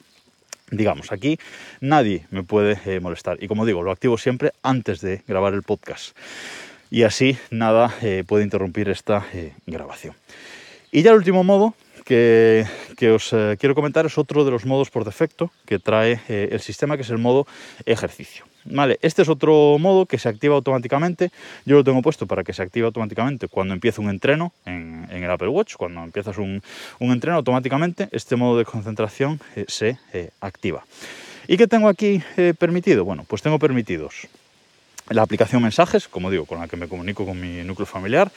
Digamos, 0.71 1.11
aquí 1.11 1.39
nadie 1.81 2.27
me 2.29 2.43
puede 2.43 2.79
eh, 2.85 2.99
molestar. 2.99 3.41
Y 3.41 3.47
como 3.47 3.65
digo, 3.65 3.81
lo 3.81 3.91
activo 3.91 4.19
siempre 4.19 4.51
antes 4.61 5.01
de 5.01 5.23
grabar 5.27 5.55
el 5.55 5.63
podcast 5.63 6.15
y 6.91 7.03
así 7.03 7.37
nada 7.51 7.93
eh, 8.01 8.23
puede 8.25 8.43
interrumpir 8.43 8.89
esta 8.89 9.25
eh, 9.33 9.53
grabación. 9.65 10.15
Y 10.91 11.03
ya 11.03 11.11
el 11.11 11.17
último 11.17 11.43
modo 11.43 11.75
que, 12.03 12.65
os 13.13 13.31
eh, 13.33 13.55
quiero 13.59 13.75
comentar 13.75 14.05
es 14.07 14.17
otro 14.17 14.43
de 14.43 14.49
los 14.49 14.65
modos 14.65 14.89
por 14.89 15.05
defecto 15.05 15.51
que 15.67 15.77
trae 15.77 16.19
el 16.27 16.59
sistema, 16.59 16.95
que 16.95 17.03
es 17.03 17.09
el 17.11 17.19
modo 17.19 17.45
ejercicio. 17.85 18.45
Vale, 18.65 18.97
este 19.01 19.21
es 19.21 19.29
otro 19.29 19.77
modo 19.79 20.05
que 20.05 20.17
se 20.17 20.27
activa 20.27 20.55
automáticamente. 20.55 21.31
Yo 21.65 21.75
lo 21.75 21.83
tengo 21.83 22.01
puesto 22.01 22.25
para 22.25 22.43
que 22.43 22.51
se 22.51 22.63
active 22.63 22.87
automáticamente 22.87 23.47
cuando 23.47 23.73
empieza 23.73 24.01
un 24.01 24.09
entreno 24.09 24.51
en, 24.65 25.07
el 25.11 25.29
Apple 25.29 25.47
Watch. 25.47 25.75
Cuando 25.75 26.03
empiezas 26.03 26.37
un, 26.39 26.61
un, 26.99 27.11
entreno, 27.11 27.37
automáticamente 27.37 28.09
este 28.11 28.35
modo 28.35 28.57
de 28.57 28.65
concentración 28.65 29.39
se 29.67 29.97
activa. 30.41 30.83
¿Y 31.47 31.57
qué 31.57 31.67
tengo 31.67 31.87
aquí 31.87 32.21
permitido? 32.57 33.05
Bueno, 33.05 33.23
pues 33.27 33.41
tengo 33.41 33.59
permitidos 33.59 34.27
la 35.09 35.21
aplicación 35.21 35.61
Mensajes, 35.61 36.07
como 36.07 36.29
digo, 36.31 36.45
con 36.45 36.59
la 36.59 36.67
que 36.67 36.77
me 36.77 36.87
comunico 36.87 37.25
con 37.25 37.39
mi 37.39 37.63
núcleo 37.63 37.85
familiar, 37.85 38.31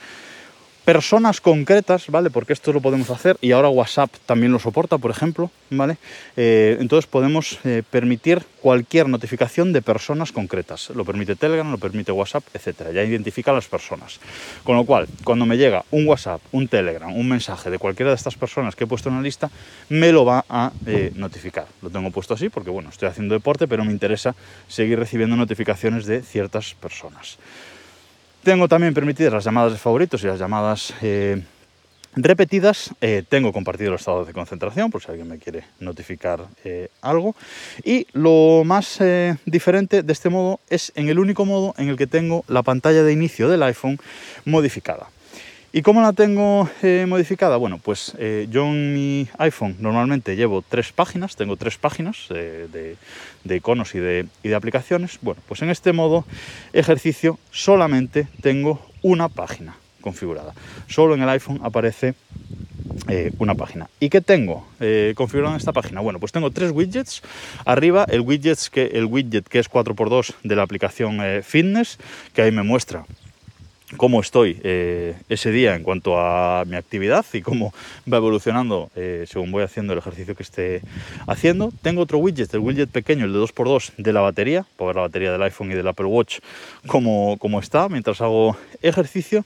personas 0.84 1.40
concretas, 1.40 2.08
¿vale? 2.08 2.30
Porque 2.30 2.52
esto 2.52 2.72
lo 2.72 2.80
podemos 2.80 3.10
hacer 3.10 3.36
y 3.40 3.52
ahora 3.52 3.68
WhatsApp 3.68 4.10
también 4.26 4.52
lo 4.52 4.58
soporta, 4.58 4.98
por 4.98 5.10
ejemplo, 5.10 5.50
¿vale? 5.70 5.96
Eh, 6.36 6.76
entonces 6.80 7.08
podemos 7.08 7.58
eh, 7.64 7.82
permitir 7.88 8.42
cualquier 8.60 9.08
notificación 9.08 9.72
de 9.72 9.82
personas 9.82 10.32
concretas. 10.32 10.90
Lo 10.90 11.04
permite 11.04 11.36
Telegram, 11.36 11.70
lo 11.70 11.78
permite 11.78 12.12
WhatsApp, 12.12 12.44
etcétera. 12.54 12.92
Ya 12.92 13.02
identifica 13.04 13.52
a 13.52 13.54
las 13.54 13.66
personas. 13.66 14.20
Con 14.64 14.76
lo 14.76 14.84
cual, 14.84 15.08
cuando 15.24 15.46
me 15.46 15.56
llega 15.56 15.84
un 15.90 16.06
WhatsApp, 16.06 16.40
un 16.52 16.68
Telegram, 16.68 17.14
un 17.14 17.28
mensaje 17.28 17.70
de 17.70 17.78
cualquiera 17.78 18.10
de 18.10 18.16
estas 18.16 18.36
personas 18.36 18.74
que 18.74 18.84
he 18.84 18.86
puesto 18.86 19.08
en 19.08 19.16
la 19.16 19.22
lista, 19.22 19.50
me 19.88 20.12
lo 20.12 20.24
va 20.24 20.44
a 20.48 20.72
eh, 20.86 21.12
notificar. 21.14 21.66
Lo 21.80 21.90
tengo 21.90 22.10
puesto 22.10 22.34
así 22.34 22.48
porque, 22.48 22.70
bueno, 22.70 22.90
estoy 22.90 23.08
haciendo 23.08 23.34
deporte, 23.34 23.68
pero 23.68 23.84
me 23.84 23.92
interesa 23.92 24.34
seguir 24.68 24.98
recibiendo 24.98 25.36
notificaciones 25.36 26.06
de 26.06 26.22
ciertas 26.22 26.74
personas. 26.74 27.38
Tengo 28.42 28.66
también 28.66 28.92
permitidas 28.92 29.32
las 29.32 29.44
llamadas 29.44 29.70
de 29.70 29.78
favoritos 29.78 30.25
y 30.25 30.26
las 30.26 30.37
llamadas 30.37 30.92
eh, 31.00 31.40
repetidas. 32.16 32.90
Eh, 33.00 33.22
tengo 33.28 33.52
compartido 33.52 33.92
los 33.92 34.00
estados 34.00 34.26
de 34.26 34.32
concentración 34.32 34.90
por 34.90 35.00
si 35.00 35.12
alguien 35.12 35.28
me 35.28 35.38
quiere 35.38 35.62
notificar 35.78 36.49
eh, 36.64 36.88
algo. 37.02 37.37
Y 37.84 38.08
lo 38.12 38.64
más 38.64 38.99
diferente 39.46 40.02
de 40.02 40.12
este 40.12 40.28
modo 40.28 40.58
es 40.68 40.90
en 40.96 41.08
el 41.08 41.20
único 41.20 41.44
modo 41.44 41.72
en 41.78 41.88
el 41.88 41.96
que 41.96 42.08
tengo 42.08 42.44
la 42.49 42.64
pantalla 42.64 43.04
de 43.04 43.12
inicio 43.12 43.49
del 43.49 43.62
iPhone 43.62 44.00
modificada. 44.44 45.06
¿Y 45.75 45.82
cómo 45.82 46.02
la 46.02 46.12
tengo 46.12 46.68
modificada? 47.06 47.56
Bueno, 47.56 47.78
pues 47.78 48.12
yo 48.50 48.66
en 48.66 48.92
mi 48.92 49.28
iPhone 49.38 49.76
normalmente 49.78 50.37
llevo 50.37 50.62
tres 50.68 50.92
páginas, 50.92 51.34
tengo 51.34 51.56
tres 51.56 51.78
páginas 51.78 52.26
eh, 52.28 52.96
de, 53.44 53.56
iconos 53.56 53.94
y 53.94 53.99
de, 53.99 54.26
y 54.42 54.49
de, 54.49 54.54
aplicaciones. 54.54 55.18
Bueno, 55.22 55.40
pues 55.49 55.62
en 55.62 55.70
este 55.70 55.92
modo 55.92 56.25
ejercicio 56.72 57.38
solamente 57.50 58.28
tengo 58.40 58.84
una 59.02 59.28
página 59.28 59.76
configurada. 60.00 60.54
Solo 60.88 61.14
en 61.14 61.22
el 61.22 61.28
iPhone 61.28 61.61
aparece 61.62 62.14
una 63.38 63.54
página. 63.54 63.88
¿Y 64.00 64.11
qué 64.11 64.20
tengo 64.20 64.66
configurado 65.14 65.54
en 65.54 65.58
esta 65.58 65.72
página? 65.72 66.00
Bueno, 66.00 66.18
pues 66.18 66.32
tengo 66.32 66.50
tres 66.50 66.72
widgets. 66.72 67.22
Arriba 67.64 68.04
el, 68.08 68.20
widgets 68.20 68.70
que, 68.70 68.87
el 68.87 69.06
widget 69.06 69.46
que 69.49 69.58
es 69.58 69.70
4x2 69.70 70.34
de 70.42 70.56
la 70.56 70.62
aplicación 70.62 71.20
Fitness, 71.42 71.99
que 72.34 72.42
ahí 72.42 72.52
me 72.52 72.62
muestra 72.62 73.04
cómo 73.96 74.20
estoy 74.20 74.61
eh, 74.62 75.14
ese 75.28 75.50
día 75.50 75.75
en 75.75 75.82
cuanto 75.82 76.18
a 76.18 76.64
mi 76.66 76.76
actividad 76.76 77.25
y 77.32 77.42
cómo 77.42 77.72
va 78.11 78.16
evolucionando 78.16 78.90
eh, 78.96 79.25
según 79.28 79.50
voy 79.50 79.62
haciendo 79.62 79.92
el 79.92 79.99
ejercicio 79.99 80.34
que 80.34 80.42
esté 80.42 80.82
haciendo. 81.26 81.72
Tengo 81.82 82.02
otro 82.02 82.18
widget, 82.18 82.52
el 82.54 82.61
widget 82.61 82.90
pequeño, 82.90 83.25
el 83.25 83.32
de 83.32 83.38
2x2 83.38 83.92
de 83.96 84.12
la 84.12 84.20
batería, 84.20 84.66
para 84.76 84.88
ver 84.88 84.96
la 84.96 85.02
batería 85.02 85.32
del 85.32 85.42
iPhone 85.42 85.70
y 85.70 85.75
del 85.75 85.88
Apple 85.88 86.06
Watch 86.06 86.38
cómo, 86.87 87.37
cómo 87.38 87.61
está 87.61 87.88
mientras 87.88 88.20
hago 88.20 88.56
ejercicio. 88.82 89.44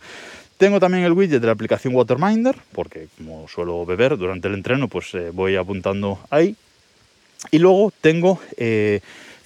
Tengo 0.59 0.81
también 0.81 1.05
el 1.05 1.13
widget 1.13 1.41
de 1.41 1.47
la 1.47 1.53
aplicación 1.53 1.95
Waterminder, 1.95 2.57
porque 2.73 3.09
como 3.19 3.47
suelo 3.49 3.85
beber 3.85 4.17
durante 4.17 4.49
el 4.49 4.55
entreno, 4.55 4.89
pues 4.89 5.15
eh, 5.15 5.31
voy 5.33 5.57
apuntando 5.57 6.19
ahí. 6.31 6.57
Y 7.51 7.59
luego 7.59 7.93
tengo 8.01 8.41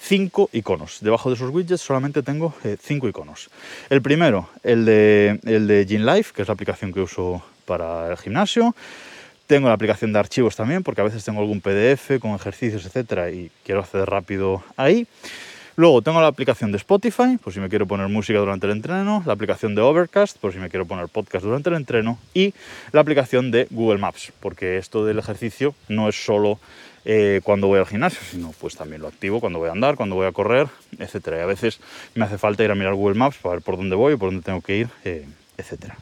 cinco 0.01 0.49
iconos. 0.51 0.97
Debajo 1.01 1.29
de 1.29 1.35
esos 1.35 1.49
widgets 1.51 1.81
solamente 1.81 2.23
tengo 2.23 2.53
eh, 2.63 2.77
cinco 2.81 3.07
iconos. 3.07 3.49
El 3.89 4.01
primero, 4.01 4.49
el 4.63 4.85
de, 4.85 5.39
el 5.43 5.67
de 5.67 5.85
Gym 5.85 6.05
Life, 6.05 6.33
que 6.35 6.41
es 6.41 6.47
la 6.47 6.55
aplicación 6.55 6.91
que 6.91 7.01
uso 7.01 7.43
para 7.65 8.09
el 8.09 8.17
gimnasio. 8.17 8.75
Tengo 9.45 9.67
la 9.67 9.75
aplicación 9.75 10.11
de 10.13 10.19
archivos 10.19 10.55
también, 10.55 10.81
porque 10.81 11.01
a 11.01 11.03
veces 11.03 11.23
tengo 11.23 11.41
algún 11.41 11.61
PDF 11.61 12.19
con 12.19 12.31
ejercicios, 12.31 12.85
etcétera, 12.85 13.31
y 13.31 13.51
quiero 13.63 13.81
acceder 13.81 14.09
rápido 14.09 14.63
ahí. 14.77 15.07
Luego 15.75 16.01
tengo 16.01 16.21
la 16.21 16.27
aplicación 16.27 16.71
de 16.71 16.77
Spotify, 16.77 17.37
por 17.41 17.53
si 17.53 17.59
me 17.59 17.69
quiero 17.69 17.87
poner 17.87 18.07
música 18.09 18.39
durante 18.39 18.65
el 18.65 18.73
entreno, 18.73 19.23
la 19.25 19.33
aplicación 19.33 19.73
de 19.73 19.81
Overcast, 19.81 20.37
por 20.37 20.51
si 20.51 20.59
me 20.59 20.69
quiero 20.69 20.85
poner 20.85 21.07
podcast 21.07 21.45
durante 21.45 21.69
el 21.69 21.75
entreno, 21.75 22.19
y 22.33 22.53
la 22.91 23.01
aplicación 23.01 23.51
de 23.51 23.67
Google 23.71 23.99
Maps, 23.99 24.33
porque 24.39 24.77
esto 24.77 25.05
del 25.05 25.19
ejercicio 25.19 25.73
no 25.87 26.09
es 26.09 26.25
solo 26.25 26.59
eh, 27.05 27.41
cuando 27.43 27.67
voy 27.67 27.79
al 27.79 27.87
gimnasio, 27.87 28.19
sino 28.29 28.53
pues 28.59 28.75
también 28.75 29.01
lo 29.01 29.07
activo 29.07 29.39
cuando 29.39 29.59
voy 29.59 29.69
a 29.69 29.71
andar, 29.71 29.95
cuando 29.95 30.15
voy 30.15 30.27
a 30.27 30.31
correr, 30.31 30.67
etcétera. 30.99 31.37
Y 31.37 31.41
a 31.41 31.45
veces 31.45 31.79
me 32.15 32.25
hace 32.25 32.37
falta 32.37 32.63
ir 32.63 32.71
a 32.71 32.75
mirar 32.75 32.93
Google 32.93 33.17
Maps 33.17 33.37
para 33.41 33.55
ver 33.55 33.63
por 33.63 33.77
dónde 33.77 33.95
voy, 33.95 34.17
por 34.17 34.29
dónde 34.29 34.43
tengo 34.43 34.61
que 34.61 34.77
ir, 34.77 34.89
eh, 35.03 35.25
etcétera. 35.57 35.97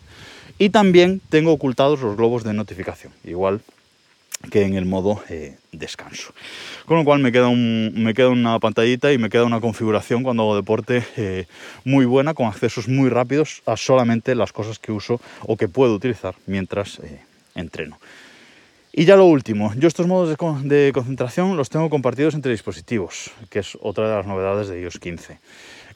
Y 0.58 0.72
también 0.72 1.22
tengo 1.30 1.54
ocultados 1.54 2.02
los 2.02 2.18
globos 2.18 2.44
de 2.44 2.54
notificación, 2.54 3.14
igual 3.24 3.62
que 4.52 4.64
en 4.64 4.76
el 4.76 4.86
modo 4.86 5.22
eh, 5.30 5.58
descanso. 5.72 6.34
Con 6.86 6.98
lo 6.98 7.06
cual 7.06 7.20
me 7.20 7.32
queda, 7.32 7.50
me 7.52 8.14
queda 8.14 8.30
una 8.30 8.60
pantallita 8.60 9.12
y 9.12 9.18
me 9.18 9.30
queda 9.30 9.44
una 9.44 9.60
configuración 9.62 10.24
cuando 10.24 10.44
hago 10.44 10.56
deporte 10.56 11.48
muy 11.84 12.06
buena, 12.06 12.34
con 12.34 12.48
accesos 12.48 12.88
muy 12.88 13.10
rápidos 13.10 13.62
a 13.66 13.78
solamente 13.78 14.36
las 14.36 14.52
cosas 14.54 14.80
que 14.80 14.92
uso 14.92 15.20
o 15.42 15.58
que 15.58 15.68
puedo 15.68 15.94
utilizar 15.94 16.36
mientras 16.48 17.00
entreno. 17.54 18.00
Y 18.92 19.06
ya 19.06 19.16
lo 19.16 19.26
último, 19.26 19.72
yo 19.76 19.88
estos 19.88 20.08
modos 20.08 20.36
de, 20.64 20.92
concentración 20.94 21.56
los 21.56 21.70
tengo 21.70 21.90
compartidos 21.90 22.34
entre 22.34 22.52
dispositivos, 22.52 23.32
que 23.50 23.60
es 23.60 23.78
otra 23.82 24.10
de 24.10 24.16
las 24.16 24.26
novedades 24.26 24.68
de 24.68 24.82
iOS 24.82 25.00
15. 25.00 25.40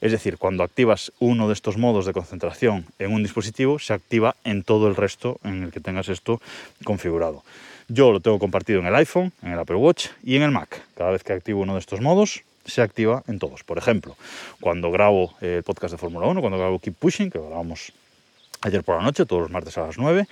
Es 0.00 0.12
decir, 0.12 0.38
cuando 0.38 0.62
activas 0.62 1.12
uno 1.18 1.48
de 1.48 1.54
estos 1.54 1.76
modos 1.76 2.06
de 2.06 2.12
concentración 2.12 2.86
en 2.98 3.12
un 3.12 3.22
dispositivo, 3.22 3.78
se 3.78 3.92
activa 3.92 4.36
en 4.44 4.62
todo 4.62 4.88
el 4.88 4.96
resto 4.96 5.38
en 5.44 5.64
el 5.64 5.72
que 5.72 5.80
tengas 5.80 6.08
esto 6.08 6.40
configurado. 6.84 7.42
Yo 7.88 8.12
lo 8.12 8.20
tengo 8.20 8.38
compartido 8.38 8.80
en 8.80 8.86
el 8.86 8.94
iPhone, 8.94 9.32
en 9.42 9.52
el 9.52 9.58
Apple 9.58 9.76
Watch 9.76 10.08
y 10.22 10.36
en 10.36 10.42
el 10.42 10.50
Mac. 10.50 10.82
Cada 10.96 11.10
vez 11.10 11.22
que 11.22 11.32
activo 11.32 11.60
uno 11.60 11.74
de 11.74 11.80
estos 11.80 12.00
modos, 12.00 12.42
se 12.64 12.82
activa 12.82 13.22
en 13.28 13.38
todos. 13.38 13.62
Por 13.62 13.78
ejemplo, 13.78 14.16
cuando 14.60 14.90
grabo 14.90 15.34
el 15.40 15.62
podcast 15.62 15.92
de 15.92 15.98
Fórmula 15.98 16.26
1, 16.26 16.40
cuando 16.40 16.58
grabo 16.58 16.78
Keep 16.78 16.96
Pushing, 16.96 17.30
que 17.30 17.38
grabamos 17.38 17.92
ayer 18.62 18.82
por 18.82 18.96
la 18.96 19.02
noche, 19.02 19.26
todos 19.26 19.42
los 19.42 19.50
martes 19.50 19.76
a 19.76 19.86
las 19.86 19.98
9, 19.98 20.26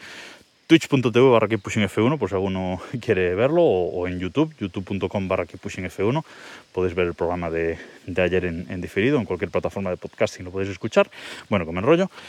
twitch.tv 0.73 1.29
barra 1.29 1.49
F1 1.49 2.19
por 2.19 2.31
si 2.31 2.35
alguno 2.35 2.81
quiere 3.03 3.35
verlo 3.35 3.63
o, 3.63 4.07
en 4.09 4.19
YouTube, 4.19 4.55
youtube.com 4.59 5.29
barra 5.29 5.45
F1 5.45 6.25
podéis 6.73 6.95
ver 6.95 7.09
el 7.09 7.15
programa 7.15 7.51
de, 7.51 7.77
ayer 8.17 8.47
en, 8.47 8.81
diferido 8.81 9.19
en 9.19 9.27
cualquier 9.27 9.51
plataforma 9.51 9.91
de 9.91 9.99
podcasting 9.99 10.47
lo 10.47 10.51
podéis 10.51 10.71
escuchar. 10.71 11.11
Bueno 11.51 11.67
como 11.67 11.81
enrollo. 11.81 12.11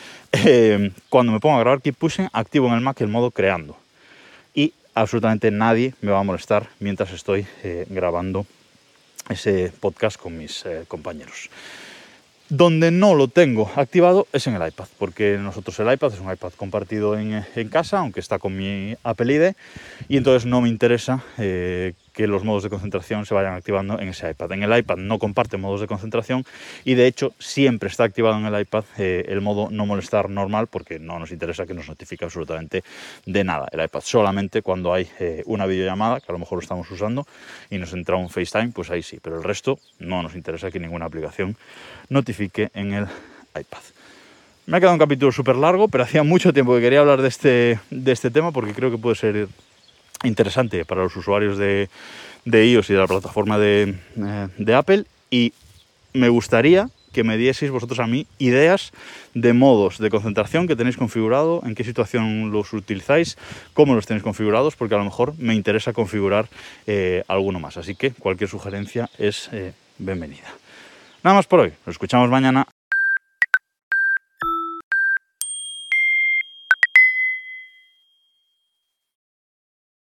Eh, 0.45 0.91
cuando 1.09 1.31
me 1.31 1.39
pongo 1.39 1.57
a 1.57 1.59
grabar 1.59 1.81
Keep 1.81 1.95
activo 2.33 2.67
en 2.67 2.73
el 2.73 2.81
Mac 2.81 2.99
el 3.01 3.07
modo 3.07 3.29
creando. 3.29 3.77
Y 4.53 4.73
absolutamente 4.95 5.51
nadie 5.51 5.93
me 6.01 6.11
va 6.11 6.19
a 6.19 6.23
molestar 6.23 6.69
mientras 6.79 7.13
estoy 7.13 7.45
eh, 7.63 7.85
grabando 7.89 8.45
ese 9.29 9.71
podcast 9.79 10.19
con 10.19 10.35
mis 10.35 10.65
eh, 10.65 10.85
compañeros 10.87 11.49
donde 12.55 12.91
no 12.91 13.15
lo 13.15 13.27
tengo 13.27 13.71
activado 13.75 14.27
es 14.31 14.45
en 14.45 14.53
el 14.53 14.67
iPad, 14.67 14.85
porque 14.99 15.39
nosotros 15.39 15.79
el 15.79 15.91
iPad 15.91 16.13
es 16.13 16.19
un 16.19 16.31
iPad 16.31 16.51
compartido 16.55 17.17
en, 17.17 17.43
casa, 17.69 17.97
aunque 17.97 18.19
está 18.19 18.37
con 18.37 18.55
mi 18.55 18.95
Apple 19.03 19.33
ID, 19.33 19.55
y 20.07 20.17
entonces 20.17 20.45
no 20.45 20.61
me 20.61 20.69
interesa 20.69 21.23
eh, 21.39 21.93
que 22.13 22.27
los 22.27 22.43
modos 22.43 22.63
de 22.63 22.69
concentración 22.69 23.25
se 23.25 23.33
vayan 23.33 23.55
activando 23.55 23.99
en 23.99 24.09
ese 24.09 24.29
iPad. 24.29 24.51
En 24.53 24.63
el 24.63 24.77
iPad 24.77 24.97
no 24.97 25.19
comparte 25.19 25.57
modos 25.57 25.81
de 25.81 25.87
concentración 25.87 26.45
y 26.85 26.93
de 26.93 27.07
hecho 27.07 27.33
siempre 27.39 27.89
está 27.89 28.03
activado 28.03 28.37
en 28.37 28.45
el 28.45 28.61
iPad 28.61 28.85
eh, 28.97 29.25
el 29.27 29.41
modo 29.41 29.69
no 29.71 29.85
molestar 29.85 30.29
normal 30.29 30.67
porque 30.67 30.99
no 30.99 31.19
nos 31.19 31.31
interesa 31.31 31.65
que 31.65 31.73
nos 31.73 31.87
notifique 31.87 32.23
absolutamente 32.23 32.83
de 33.25 33.43
nada. 33.43 33.67
El 33.71 33.83
iPad 33.83 34.01
solamente 34.01 34.61
cuando 34.61 34.93
hay 34.93 35.07
eh, 35.19 35.41
una 35.45 35.65
videollamada, 35.65 36.19
que 36.19 36.27
a 36.29 36.33
lo 36.33 36.39
mejor 36.39 36.57
lo 36.57 36.61
estamos 36.61 36.89
usando, 36.91 37.25
y 37.69 37.77
nos 37.77 37.93
entra 37.93 38.15
un 38.15 38.29
FaceTime, 38.29 38.69
pues 38.69 38.91
ahí 38.91 39.01
sí, 39.01 39.19
pero 39.21 39.37
el 39.37 39.43
resto 39.43 39.79
no 39.99 40.21
nos 40.21 40.35
interesa 40.35 40.69
que 40.69 40.79
ninguna 40.79 41.05
aplicación 41.05 41.57
notifique 42.09 42.69
en 42.73 42.93
el 42.93 43.07
iPad. 43.55 43.81
Me 44.65 44.77
ha 44.77 44.79
quedado 44.79 44.93
un 44.93 44.99
capítulo 44.99 45.31
súper 45.31 45.57
largo, 45.57 45.89
pero 45.89 46.05
hacía 46.05 46.23
mucho 46.23 46.53
tiempo 46.53 46.73
que 46.75 46.81
quería 46.81 47.01
hablar 47.01 47.21
de 47.21 47.27
este, 47.27 47.79
de 47.89 48.11
este 48.11 48.31
tema 48.31 48.51
porque 48.51 48.73
creo 48.73 48.89
que 48.91 48.97
puede 48.97 49.15
ser 49.15 49.49
interesante 50.23 50.85
para 50.85 51.03
los 51.03 51.15
usuarios 51.15 51.57
de, 51.57 51.89
de 52.45 52.67
iOS 52.67 52.89
y 52.89 52.93
de 52.93 52.99
la 52.99 53.07
plataforma 53.07 53.57
de, 53.57 53.95
eh, 54.17 54.47
de 54.57 54.75
Apple 54.75 55.05
y 55.29 55.53
me 56.13 56.29
gustaría 56.29 56.89
que 57.13 57.23
me 57.23 57.37
dieseis 57.37 57.71
vosotros 57.71 57.99
a 57.99 58.07
mí 58.07 58.25
ideas 58.39 58.91
de 59.33 59.53
modos 59.53 59.99
de 59.99 60.09
concentración 60.09 60.67
que 60.67 60.75
tenéis 60.75 60.97
configurado, 60.97 61.61
en 61.63 61.75
qué 61.75 61.83
situación 61.83 62.51
los 62.51 62.73
utilizáis, 62.73 63.37
cómo 63.73 63.93
los 63.93 64.07
tenéis 64.07 64.23
configurados, 64.23 64.75
porque 64.75 64.95
a 64.95 64.97
lo 64.97 65.05
mejor 65.05 65.35
me 65.37 65.53
interesa 65.53 65.93
configurar 65.93 66.49
eh, 66.87 67.23
alguno 67.27 67.59
más. 67.59 67.77
Así 67.77 67.95
que 67.95 68.11
cualquier 68.11 68.49
sugerencia 68.49 69.09
es 69.17 69.49
eh, 69.53 69.73
bienvenida. 69.99 70.49
Nada 71.23 71.35
más 71.35 71.47
por 71.47 71.61
hoy, 71.61 71.73
nos 71.85 71.93
escuchamos 71.93 72.29
mañana. 72.29 72.72